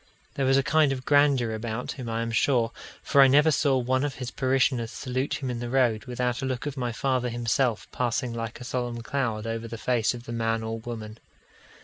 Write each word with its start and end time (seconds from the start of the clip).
There 0.33 0.47
was 0.47 0.57
a 0.57 0.63
kind 0.63 0.91
of 0.91 1.05
grandeur 1.05 1.53
about 1.53 1.91
him, 1.91 2.09
I 2.09 2.23
am 2.23 2.31
sure; 2.31 2.71
for 3.03 3.21
I 3.21 3.27
never 3.27 3.51
saw 3.51 3.77
one 3.77 4.03
of 4.03 4.15
his 4.15 4.31
parishioners 4.31 4.89
salute 4.89 5.43
him 5.43 5.51
in 5.51 5.59
the 5.59 5.69
road, 5.69 6.05
without 6.05 6.41
a 6.41 6.45
look 6.47 6.65
of 6.65 6.75
my 6.75 6.91
father 6.91 7.29
himself 7.29 7.87
passing 7.91 8.33
like 8.33 8.59
a 8.59 8.63
solemn 8.63 9.01
cloud 9.03 9.45
over 9.45 9.67
the 9.67 9.77
face 9.77 10.15
of 10.15 10.23
the 10.23 10.31
man 10.33 10.63
or 10.63 10.79
woman. 10.79 11.19